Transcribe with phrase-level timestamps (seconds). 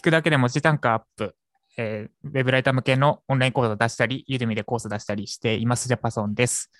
[0.00, 1.36] 聞くだけで文字単価アップ、
[1.76, 6.70] えーウェブライター向けのオンライン講座を出したり、ユーデミでコース出したりしていますジャパソンです。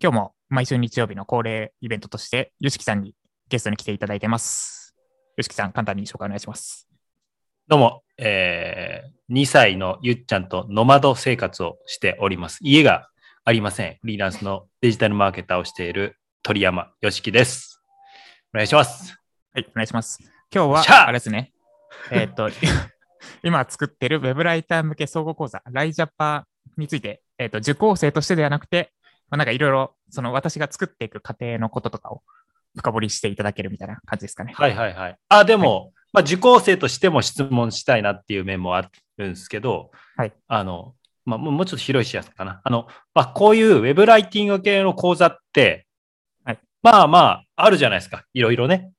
[0.00, 3.16] 今日も毎週日曜日の恒例イベントとして、よしきさんに
[3.48, 4.94] ゲストに来ていただいてます。
[5.36, 6.88] よしきさん、簡単に紹介お願いします。
[7.66, 12.58] どうも、えー、2歳のゆっちゃんとノマド生活をしております。
[12.60, 13.08] 家が
[13.44, 13.98] ありません。
[14.00, 17.82] フリーランスのデジタルマーケターをしている鳥山よしきです。
[18.54, 19.18] お願いします。
[19.52, 20.20] はい、お願いします。
[20.54, 21.53] 今日はあれですね。
[22.10, 22.48] えーっと、
[23.42, 28.92] 今作ってるウェブライター向け総合講座、ライジャパについて、えーっと、受講生としてではなくて、
[29.30, 32.22] まあ、なんかいろいろ、その私が作っていく過程のこととかを
[32.76, 34.52] 深掘りしていただけるみたいな感じですかね。
[34.54, 35.18] はいはいはい。
[35.28, 40.32] あ、でも、まあ、受講生としても質問したいなっていう面もあるんですけど、はい。
[40.46, 42.60] あの、まあ、もうもうちょっと広い視野かな。
[42.62, 45.86] あの、まあ、こういうウェブライティング系の講座って、
[46.44, 48.24] はいまあまあ、あるじゃないですか。
[48.34, 48.92] いろいろね。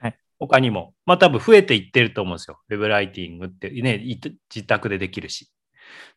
[0.00, 0.18] はい。
[0.38, 0.94] 他にも。
[1.08, 2.60] まあ多分増えていってると思うんですよ。
[2.68, 4.04] ウェブライティングってね、
[4.54, 5.50] 自宅でできるし。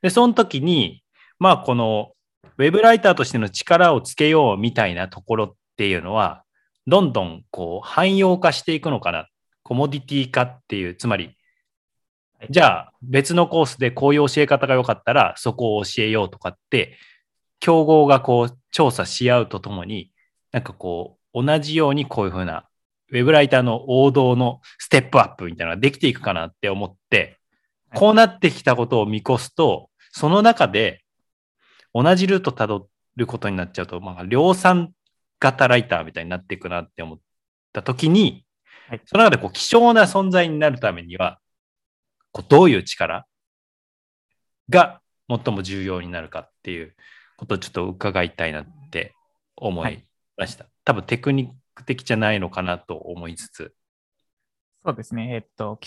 [0.02, 1.02] で、その時に、
[1.40, 2.12] まあこの、
[2.58, 6.44] ウェブライターとしての力をつけようみたいなところっていうのは、
[6.88, 9.30] どんどんこう汎用化していくのかな。
[9.64, 11.38] コモディティ化っていう、つまり、
[12.50, 16.98] じゃあ別のコースでこういう教え方が良かったらそこを教えようとかって、
[17.62, 20.12] 競合がこう調査し合うとともに、
[20.52, 22.68] なんかこう同じようにこういうふうな
[23.12, 27.38] ウェブライターの王道のステップアップみたいなのができていくかなって思って、
[27.90, 28.00] はい。
[28.00, 31.04] こうなってきたことを見越すと、その中で
[31.94, 34.94] 同じルートたどることになっちゃうと、まあ、量産
[35.40, 37.20] 型ライターみたいになっていくなって思っ
[37.74, 38.46] たときに、
[38.88, 39.02] はい。
[39.06, 41.40] その中でこう希少な存在になるためには、
[42.32, 43.26] こうどういう力
[44.70, 46.96] が最も重要になるかっていう
[47.36, 49.14] ことをちょっと伺いたいなって
[49.58, 50.06] 思い
[50.38, 50.66] ました。
[50.86, 53.74] 多分テクニック的じゃないのかなと思いつつ。
[54.84, 55.36] そうですね。
[55.36, 55.80] えーっと、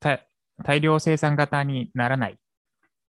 [0.00, 0.26] 大
[0.62, 2.38] 大量生産型にならない。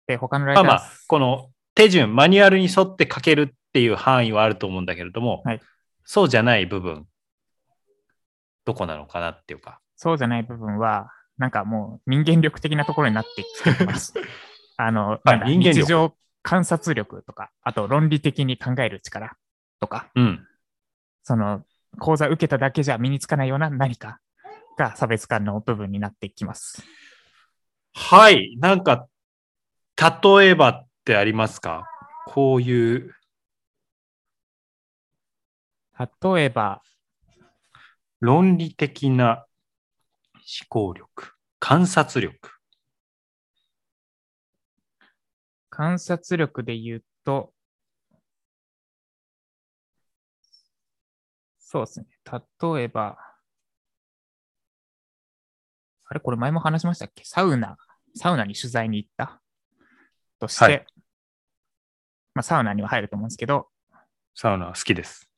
[0.07, 5.61] で、他のライター、まあまあ、この手順、マニュアルに沿って書けるっていう範囲はあると思うんだけれども、はい
[6.09, 7.05] そうじゃない部分、
[8.65, 9.81] どこなのかなっていうか。
[9.97, 14.15] そうじゃない部分は、なんかもう人間力的なところになってきてます。
[14.79, 19.37] あの、なんだ人間力日常観察力とか、あと論理的に考える力
[19.81, 20.47] とか、うん。
[21.25, 21.65] その
[21.99, 24.21] 講座受けただけじゃ身につかないような何か
[24.77, 26.83] が差別化の部分になってきます。
[27.95, 28.57] はい。
[28.59, 29.09] なんか、
[29.99, 31.89] 例えばってありますか？
[32.27, 33.15] こういう、
[35.99, 36.83] 例えば、
[38.21, 39.47] 論理的な
[40.35, 42.51] 思考力、観察力。
[45.71, 47.53] 観察力で言うと、
[51.69, 52.07] そうですね。
[52.25, 53.19] 例えば、
[56.05, 56.21] あれ？
[56.21, 57.25] これ前も話しましたっけ？
[57.25, 57.77] サウナ、
[58.15, 59.43] サウナに取材に行った？
[60.39, 60.87] として、はい。
[62.35, 63.67] まあ、サウナには入ると思うんですけど、
[64.37, 65.29] サウナ好きです。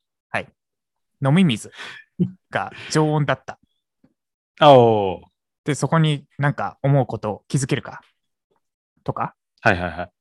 [1.21, 1.71] 飲み水
[2.51, 3.59] が常温だった。
[4.61, 5.25] あおー。
[5.65, 8.01] で、そこになんか思うことを気づけるか？
[9.03, 10.11] とか、はいはいはい。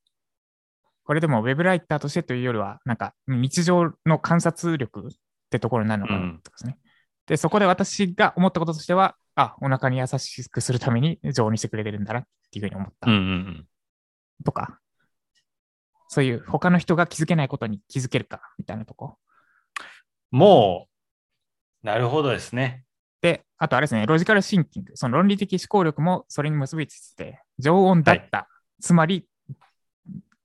[1.04, 5.10] これでもウェブライターとしてというよりは、なんか日常の観察力
[5.48, 6.78] ってところになるのかなうんとかですね。
[7.26, 13.66] で、そこで私が思ったこととしては、あ、お腹に優しくするために常温にしてくれてるんだなっていうふうに思ったうんうんうん。
[14.44, 14.78] とか、
[16.08, 19.16] そういう他の人が気づけないことに気づけるかみたいなとこ。
[20.30, 20.88] も
[21.82, 22.84] う、なるほどですね。
[23.20, 28.48] で、あとあれですね、ロジカルシンキング、その論理的思考力もそれに結びついてて、常温だった。
[28.80, 29.26] つまり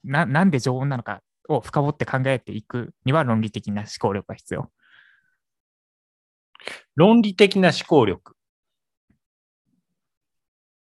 [0.03, 4.71] な、なんで常温なのかを深掘って考えていくには論理的な思考力が必要。
[6.95, 8.35] 論理的な思考力。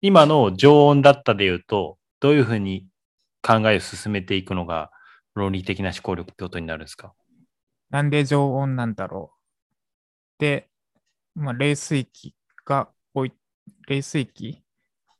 [0.02, 2.88] 今の常温だったで言うと、どういうふうに
[3.42, 4.92] 考えを進めていくのが
[5.34, 7.14] 論理的な思考力ってことになるんですか？
[7.90, 10.42] なんで常温なんだろう。
[10.42, 10.70] で、
[11.36, 13.34] まあ、冷水器が置い、
[13.88, 14.64] 冷水器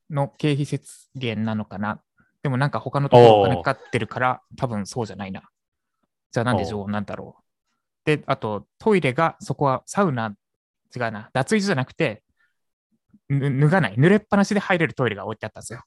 [0.10, 2.02] の経費節減なのかな。
[2.44, 5.50] でもなんか他のところお金かかってるから多分そうじゃないな。
[6.32, 7.44] じゃあなんで常温なんだろう。
[8.06, 10.36] で、あとトイレがそこはサウナ、
[10.96, 12.24] 違うな、脱衣所じゃなくて、
[13.30, 15.84] ぬ脱がない、濡れっぱなしで入れるトイレが置いてあったんですよ。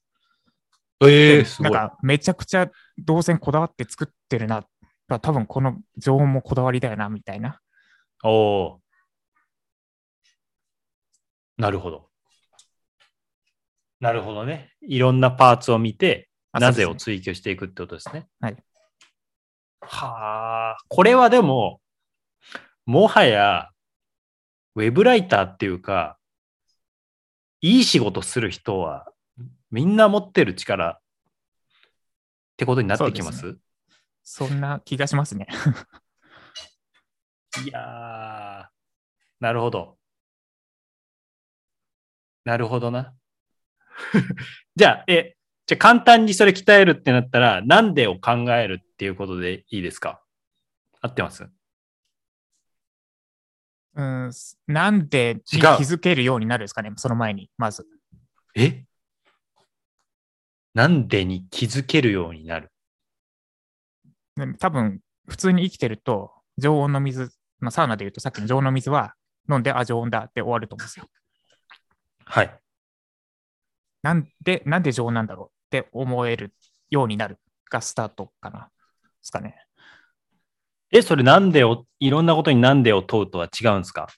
[1.03, 2.69] えでなんかめちゃくちゃ
[2.99, 4.65] 動線こだわって作ってるな。
[5.09, 7.61] 多分この常温もこだわりだよな、みたいな。
[8.25, 8.89] おおー。
[11.63, 12.09] なるほど。
[14.01, 14.73] なるほどね。
[14.81, 18.29] いろんなパーツを見て、あなぜを追求していくってことですね。
[18.41, 18.57] はい。
[19.81, 21.81] はあ、これはでも、
[22.87, 23.71] もはや、
[24.79, 26.17] ウェブライターっていうか、
[27.61, 29.09] いい仕事する人は
[29.73, 31.01] みんな持ってる力っ
[32.57, 33.41] てことになってきます？
[33.41, 33.59] そう
[34.23, 35.49] そんな気がしますね。
[37.65, 38.67] いやー、
[39.41, 39.99] なるほど。
[42.45, 43.17] なるほどな。
[44.77, 45.35] じゃあ、え、
[45.67, 50.23] じゃあ簡単にそれ鍛えるってなったら、なんでを考えるっていうことでいいですか？
[51.01, 51.51] 合ってます？
[53.95, 54.31] うん、
[54.67, 57.87] なんでに気づけるようになるんですかね、その前に、まず。
[58.55, 58.85] え？
[60.75, 62.71] なんでに気づけるようになる？
[64.37, 69.15] で多分、普通に生きてると、常温の水、まあ、サウナで言うとさっきの常温の水は
[69.51, 71.07] 飲んで、あ、常温だって終わると思うんですよ。
[72.25, 72.61] はい。
[74.03, 76.55] なんで、なんで常温なんだろうって思える
[76.91, 77.39] ようになる
[77.69, 78.69] がスタートかな。
[79.03, 79.65] ですかね。
[80.91, 84.09] え、それなんでを、いろんなことになんでを問うとは違うんですか？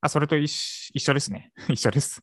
[0.00, 1.52] あ、それと一緒一緒ですね。
[1.68, 2.22] 一緒です。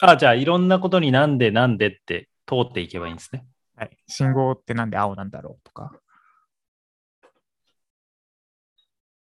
[0.00, 3.44] あ、じゃあいろんなことになんでなんでって通っていけばいいんですね。
[3.76, 3.96] はい。
[4.06, 5.92] 信号ってなんで青なんだろうとか。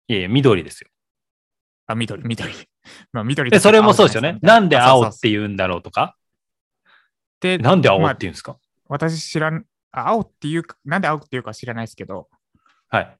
[0.08, 0.90] いやいや、緑ですよ。
[1.88, 2.54] あ、緑、緑。
[3.12, 4.40] まあ、緑で、それもそうですよね。
[4.42, 5.40] なんで青っていう。
[5.42, 6.18] 言うんだろうとか？
[7.40, 8.58] で、なんで青まあって言うんですか、
[8.88, 12.30] 私知らん、あ青っていうか、なんで青っていうか知らないですけど、
[12.90, 13.18] はい。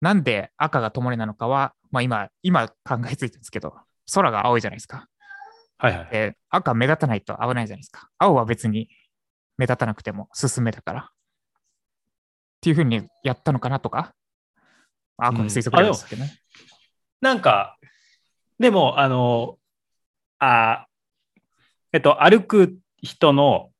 [0.00, 3.74] なんで赤が灯りなのかは、まあ今、今考えついたんですけど、
[4.12, 5.08] 空が青いじゃないですか。
[5.78, 6.08] はいはい。
[6.10, 8.08] で、赤目立たないと危ないじゃないですか。
[8.18, 8.88] 青は別に
[9.56, 11.00] 目立たなくても進めだから。
[11.00, 11.06] っ
[12.60, 14.14] ていうふうにやったのかなとか、
[15.16, 16.32] あ、これ推測ですけどね。
[17.20, 17.78] なんか、
[18.58, 19.58] でも、あの、
[20.38, 20.86] あ
[21.92, 23.70] えっと、歩く人の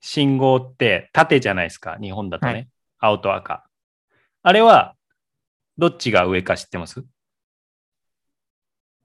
[0.00, 2.52] 信号って縦じゃないですか、日本だとね。
[2.52, 2.68] はい
[2.98, 3.64] 青と赤。
[4.42, 4.95] あれは、
[5.78, 7.04] どっちが上か知ってます？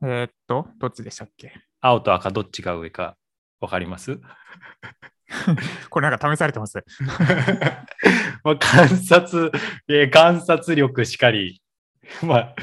[0.03, 1.53] えーっと、どっちでしたっけ？
[1.81, 3.18] 青と赤どっちが上か
[3.59, 4.19] わかります？
[5.89, 6.77] これなんか試されてます？
[8.44, 9.51] まあ観察、
[9.89, 11.62] えー観察力しかり、
[12.23, 12.56] まあ、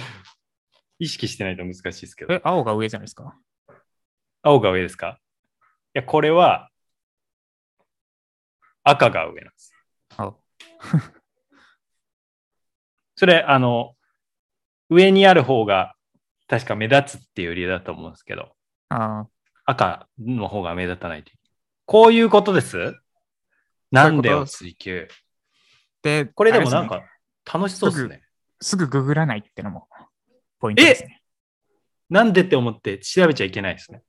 [0.98, 2.34] 意識してないと難しいですけど。
[2.34, 3.36] え、青が上じゃないですか？
[4.42, 5.20] 青が上ですか？
[5.94, 6.70] いや、これは
[8.84, 9.72] 赤が上なんです。
[10.16, 10.42] 青。
[13.16, 13.96] それ、あの、
[14.90, 15.94] 上にある方が
[16.48, 18.52] 確か目立つっていう理由だと思うんですけど、
[18.88, 19.26] あー
[19.66, 21.36] 赤の方が目立たないという。
[21.84, 22.94] こういうことです？
[23.90, 25.08] なんでを追求。
[26.02, 27.02] で、これでもなんか
[27.44, 28.22] 楽しそうですね。
[28.60, 29.88] すぐググらないってのも
[30.58, 31.20] ポイントですね。
[32.08, 34.02] なんでって思って調べちゃいけないですね。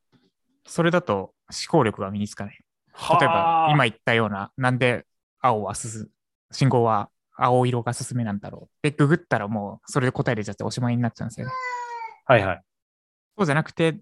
[0.65, 1.33] それだと思
[1.69, 2.59] 考力が身につかない。
[2.93, 5.05] はあ例えば、今言ったような、なんで
[5.41, 6.09] 青は進む、
[6.51, 7.09] 信号は
[7.43, 8.75] 青色が進めなんだろう。
[8.81, 11.53] で、ググったらもうそれで答え出ちゃっておしまいになっちゃうんですよね。
[12.25, 12.61] はいはい。
[13.37, 13.99] そうじゃなくて、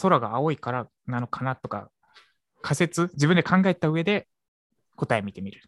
[0.00, 1.90] 空が青いからなのかなとか、
[2.62, 4.28] 仮説、自分で考えた上で
[4.96, 5.60] 答え見てみる。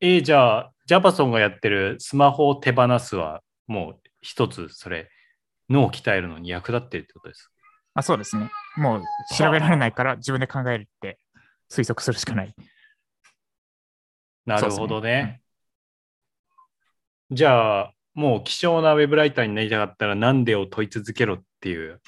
[0.00, 5.08] えーじゃあ、ジャパソンがやってるスマホを手放すは、もう一つ、それ、
[5.68, 7.50] 脳を鍛えるのに役立ってるってことです。
[7.94, 8.50] あそうですね。
[8.76, 9.02] もう
[9.36, 11.18] 調べられないから自分で考えるって
[11.70, 12.54] 推測するしかない。
[14.46, 15.41] なるほどそうですね。
[17.32, 22.02] じゃあ、もう希少なウェブライターになりたかったら、なんでを問い続けろっていう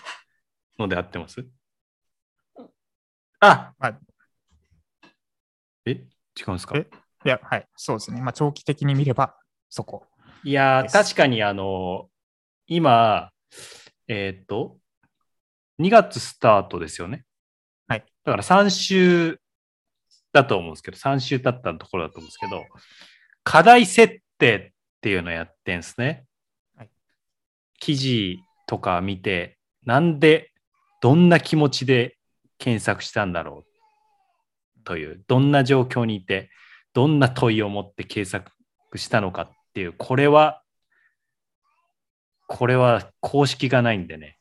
[0.78, 1.46] ので合ってます？
[3.40, 3.98] あまあ
[5.86, 5.94] え違
[6.48, 6.76] うんですか？
[6.76, 6.86] え
[7.24, 8.20] いや、はい、そうですね。
[8.20, 9.34] まあ、長期的に見れば
[9.70, 10.06] そこ。
[10.42, 12.10] いや確かにあの、
[12.66, 13.30] 今、
[14.06, 14.76] えーっと、
[15.80, 17.24] 2月スタートですよね。
[17.88, 18.04] はい。
[18.24, 19.40] だから3週
[20.34, 22.62] だと思うんですけど、3週経ったところだと思うんですけど、
[23.42, 24.73] 課題設定
[25.04, 26.24] っていうのをやってんですね。
[26.78, 26.88] はい
[27.78, 30.50] 記事とか見て、なんで、
[31.02, 32.16] どんな気持ちで
[32.56, 33.66] 検索したんだろ
[34.78, 36.50] うという、どんな状況にいて、
[36.94, 38.50] どんな問いを持って検索
[38.96, 40.62] したのかっていう、これは、
[42.46, 44.38] これは公式がないんでね、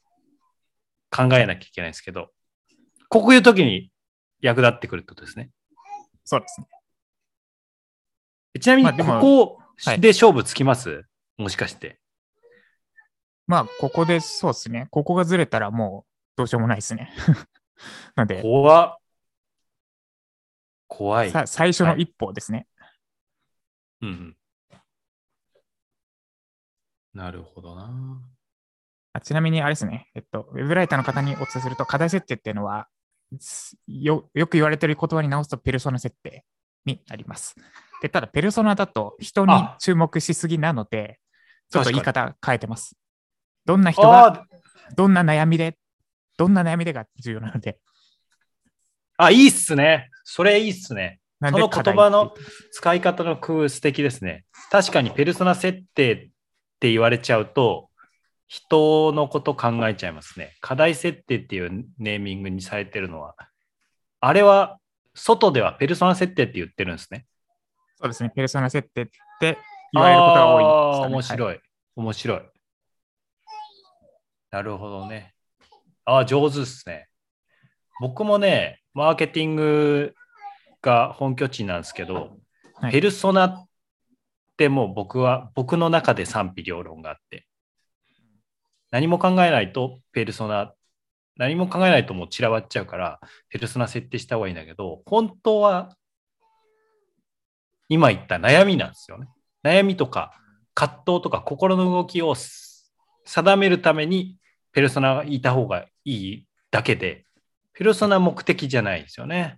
[1.12, 2.30] 考えなきゃいけないですけど、
[3.10, 3.92] こういう時に
[4.40, 5.50] 役立ってくるってことですね。
[6.24, 6.68] そうですね。
[8.62, 11.06] ちなみに、ここはいで勝負つきます、
[11.38, 12.00] もしかして。
[13.48, 14.88] まあ、ここでそうですね。
[14.90, 17.12] ここがずれたらもうどうしようもないですね。
[18.16, 18.98] なんで、怖っ
[20.94, 21.32] 怖い。
[21.32, 22.68] さ最初の一歩ですね。
[24.02, 24.38] うんうん、
[27.16, 28.22] なるほどな。
[29.14, 32.88] あちなみにあれですね、えっと、ウェブライターの方にお伝えすると、課題設定っていうのは、
[33.40, 36.46] すよよく言われてる言葉に直すと、ペルソナ設定
[36.86, 37.56] になります。
[38.04, 41.22] でただ、ペルソナだと人にあ注目しすぎなので、
[41.70, 42.98] ちょっと言い確方変えてます。
[43.64, 44.46] どんな人が、あ
[44.98, 45.78] どんな悩みで、
[46.38, 47.80] どんな悩みでが重要なので、
[49.16, 50.10] あ、いいっすね。
[50.26, 51.22] それいいっすね。
[51.42, 52.34] その言葉の
[52.72, 54.44] 使い方の工夫素敵ですね。
[54.70, 56.18] 確かにペルソナ設定っ
[56.82, 57.90] て言われちゃうと、
[58.48, 60.58] 人のこと考えちゃいますね。
[60.60, 63.36] 課題設定っていうネーミングにされてるのは、
[64.20, 64.78] あれは
[65.16, 67.26] 外ではペルソナ設定って言ってるんですね。
[68.04, 68.32] そうですね。
[68.36, 69.06] ペルソナ設定っ
[69.40, 69.58] て
[69.94, 71.60] 言われることが多いね、面はい白い。
[71.96, 72.42] 面白い。
[74.52, 75.34] なるほどね。
[76.04, 77.08] ああ、上手ですね。
[78.02, 80.16] 僕もね、マーケティング
[80.82, 82.14] が本拠地なんですけど、
[82.76, 83.68] はいペルソナっ
[84.58, 87.48] てもう僕は、僕の中で賛否両論があって、
[88.92, 90.74] 何も考えないとペルソナ、
[91.38, 95.96] 何も考えないともう散らばっちゃうから、ペルソナ設定した方がいいんだけど、本当は
[97.90, 99.28] 今言った悩みなんですよね。
[99.64, 100.34] 悩みとか
[100.74, 102.36] 葛藤とか心の動きを
[103.26, 104.38] 定めるために
[104.72, 107.26] ペルソナがいた方がいいだけで、
[107.74, 109.58] ペルソナ目的じゃないですよね。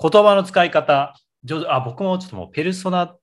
[0.00, 1.14] 言葉の使い方、
[1.68, 3.18] あ、僕もちょっともうペルソナっ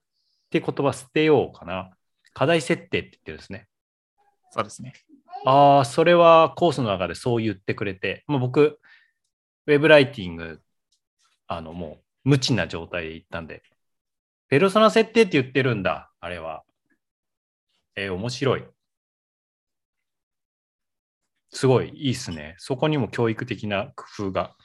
[0.50, 1.92] て言葉捨てようかな。
[2.34, 3.68] 課題設定って言ってるんですね。
[4.52, 4.94] そうですね。
[5.46, 8.80] ああ、それはコースの中でそう言ってくれて、もう僕、
[9.68, 10.62] ウェブライティング、
[11.48, 13.64] あの、もう無知な状態で行ったんで、
[14.50, 16.64] ペルソナ設定って言ってるんだ、あれは。
[17.96, 18.64] えー面白い。
[21.52, 22.56] すごい、いいっすね。
[22.58, 24.56] そこにも教育的な工夫が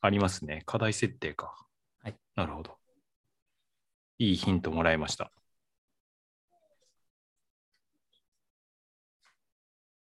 [0.00, 0.62] ありますね。
[0.66, 1.54] 課題設定か。
[2.02, 2.16] はい。
[2.34, 2.78] なるほど。
[4.18, 5.32] いいヒントもらいました。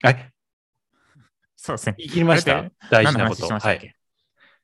[0.04, 0.30] え？
[1.56, 1.94] そうですね。
[1.96, 2.70] 言い切りました？
[2.90, 3.46] 大事なこと。
[3.46, 3.94] はい。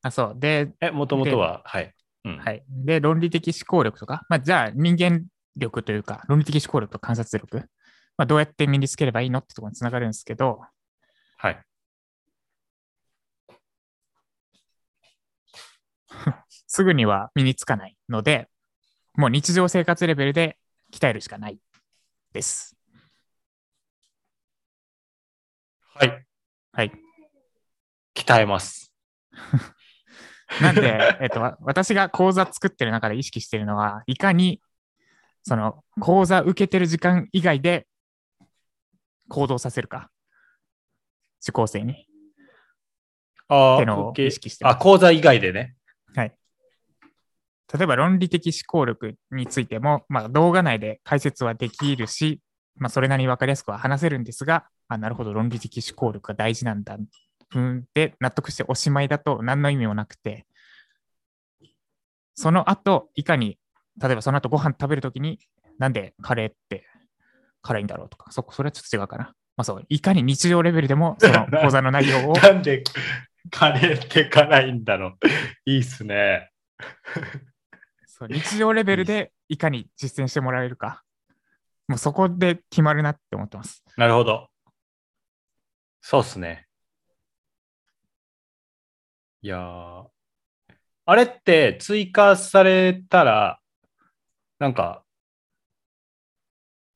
[0.03, 0.35] あ、そう。
[0.37, 1.95] で、え、もともとは、はい。
[2.29, 2.39] うん。
[2.39, 2.63] はい。
[2.69, 5.25] で、論理的思考力とか、まあ、じゃあ人間
[5.57, 7.69] 力というか、論理的思考力と観察力、
[8.19, 10.61] まあ、どうやって身につければいいのってところにつながるんですけど、
[11.39, 11.65] はい。
[16.67, 18.49] すぐには身につかないので、
[19.15, 20.59] もう日常生活レベルで
[20.93, 21.59] 鍛えるしかない
[22.33, 22.77] です。
[25.95, 26.27] はい。
[26.73, 26.93] はい。
[28.15, 28.93] 鍛えます。
[30.63, 34.63] なんで、えっと、わ私が講座作ってる中で意識してるのは、いかに、
[35.43, 37.87] その、講座受けてる時間以外で
[39.29, 40.11] 行動させるか。
[41.43, 42.07] 受講生に。
[43.49, 45.75] あってのを意識してあ、講座以外でね。
[46.15, 46.35] はい。
[47.73, 52.41] 例えば論理的思考力についても、まあ、動画内で解説はできるし、
[52.77, 56.97] まあ、それなりに分かりやすくは話せるんですが、あなるほど、論理的思考力が大事なんだ。
[57.55, 60.47] うん、で、納得しておしまいだと何の意味もなくて、
[62.35, 63.59] その後、いかに、
[64.01, 65.41] 例えばその後ご飯食べるときに、
[65.79, 66.85] なんでカレーって
[67.63, 69.35] 辛いんだろうとか、そそれはちょっと違うかな。
[69.57, 72.85] まあそう、いかに日常レベルでも その講座の内容をなんで
[73.51, 75.19] カレーって辛いんだろう。
[75.65, 76.51] いいっすね。
[78.07, 81.03] そう日常レベルでいかに実践してもらえるか、
[81.89, 83.83] もうそこで決まるなって思ってます。
[83.97, 84.49] なるほど。
[86.01, 86.68] そうっすね。
[89.43, 90.05] いやー
[91.07, 93.61] あれって追加されたら、
[94.59, 95.05] なんか、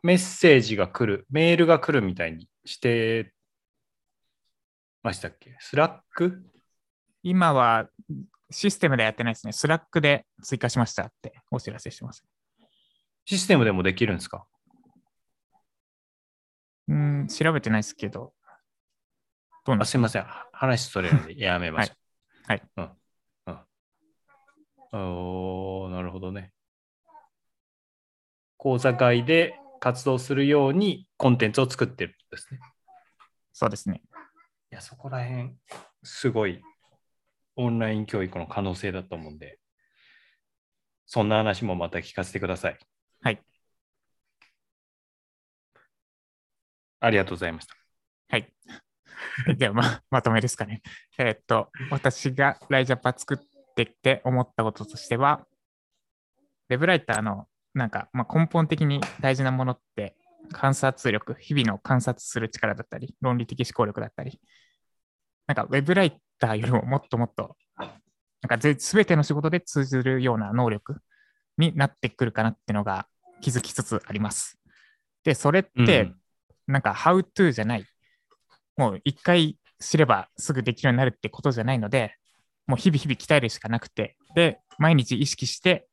[0.02, 3.32] メッセージが来る、メールが来るみたいにして
[5.02, 5.56] ましたっけ？
[5.60, 6.44] Slack？
[7.22, 7.88] 今は
[8.50, 9.52] システムでやってないですね。
[9.52, 12.22] Slack で追加しましたってお知らせしてます。
[13.24, 14.44] システムでもできるんですか？
[16.88, 18.34] うん、調べてないですけど、
[19.64, 19.92] どうなんあですか？
[19.92, 20.26] すいません。
[20.52, 21.94] 話それるんでやめましょう。
[21.94, 22.01] はい。
[22.76, 22.90] うん。
[23.46, 23.58] うん。
[24.92, 26.52] おーなるほどね。
[28.56, 32.60] 講座会で活動するようにコンテンツを作ってるんですね。
[33.52, 34.02] そうですね。
[34.70, 35.54] いや、そこら辺、
[36.02, 36.62] すごい
[37.56, 39.58] オンライン教育の可能性だと思うんで、
[41.06, 42.78] そんな話もまた聞かせてください。
[43.20, 43.42] はい。
[47.00, 47.74] ありがとうございました。
[48.28, 48.52] はい。
[49.56, 50.82] ではま、まとめですかね。
[51.18, 53.38] えーっと、私がライジャパ作っ
[53.74, 55.46] てきて思ったこととしては、
[56.68, 60.16] ウェブライターのなんか、まあ、根本的に大事なものって
[60.52, 64.40] 観察力、日々の観察する力だったり、論理的思考力だったり、
[65.46, 71.00] なんかウェブライターよりももっともっと、なんかぜ全ての仕事で通じるような能力
[71.58, 73.06] になってくるかなっていうのが
[73.40, 74.58] 気づきつつあります。
[75.24, 76.16] で、それって、うん
[76.66, 77.84] なんか How to じゃない。
[78.76, 82.16] もう一回知ればすぐできるようになるってことじゃないので、
[82.66, 85.86] もう日々日々鍛えるしかなくて、で、毎日意識して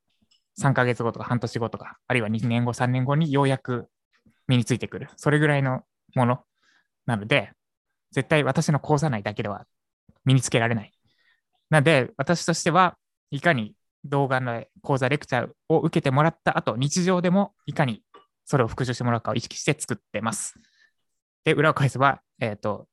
[0.59, 3.88] 3ヶ月後とか半年後とか、あるいは2年後、3年後にようやく
[4.48, 5.09] 身についてくる。
[5.17, 5.81] それぐらいの
[6.15, 6.39] もの
[7.05, 7.51] なので、
[8.12, 9.65] 絶対私の講座内だけでは
[10.25, 10.91] 身につけられない。
[11.69, 12.98] なので、私としては
[13.31, 13.74] いかに
[14.05, 18.03] 動画の講座レクチャーを受けてもらった後、日常でもいかに
[18.45, 20.55] それを復習してもらうかを意識して作ってます。
[21.43, 22.88] で、裏を返せば、えっ、と、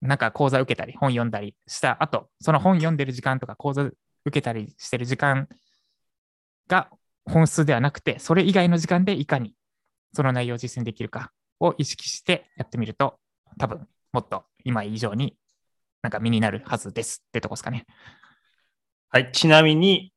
[0.00, 3.94] なんか講座受けたり、本読んだりした後、その本読んでる時間とか講座受
[4.30, 5.48] けたりしてる時間
[6.68, 6.90] が
[7.24, 9.54] 本数ではなくて、それ以外の時間でいかに
[10.12, 13.18] その内容を実践できるかを意識してやってみると、
[13.58, 15.36] 多分もっと今以上に
[16.02, 17.86] なんか身になるはずですってとこですかね。
[19.10, 19.30] はい。
[19.32, 20.12] ちなみに、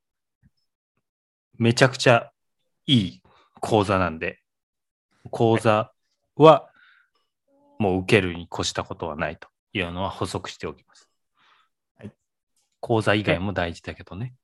[1.57, 2.31] めちゃくちゃ
[2.85, 3.21] いい
[3.59, 4.39] 講座なんで、
[5.31, 5.91] 講座
[6.35, 6.68] は
[7.79, 11.09] もう受けるに越したことはないというのは補足しておきます。
[11.97, 12.11] はい。
[12.81, 14.35] 講座以外も大事だけどね。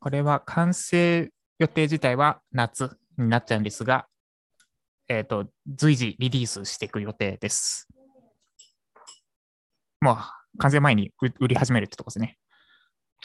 [0.00, 4.06] これは完成予定自体は夏になっちゃうんですが、
[5.08, 7.88] えっ、と、随時リリースしていく予定です。
[10.00, 12.38] もう完成前に売売り始めるってとこですね。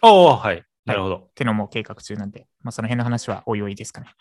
[0.02, 0.64] おおはい。
[0.86, 1.16] なるほど。
[1.18, 4.14] ってのも計画中なんで、まあ、その辺の話はおいおいですかね。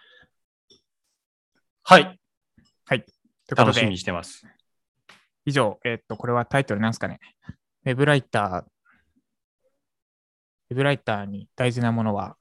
[2.88, 3.04] はい。
[3.49, 4.44] ということ楽しみにで、してます。
[5.49, 7.21] 以上、えっ、と、これはタイトルなんですかね？
[7.87, 12.37] ウェブライター、ウェブライターに大事なものは、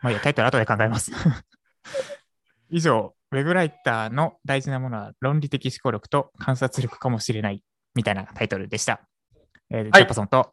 [0.00, 1.12] まあいいや、タイトル後で考えます。
[2.70, 7.62] 以上、ウェブライターの大事なものは論理的思考力と観察力かもしれない
[7.94, 9.00] みたいなタイトルでした。
[9.70, 10.52] えージャパソンと、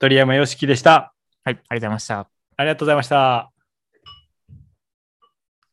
[0.00, 1.14] 鳥山よしきでした。
[1.44, 2.28] はい、ありがとうございました。
[2.56, 3.53] ありがとうございました。